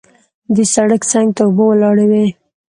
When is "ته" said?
1.37-1.41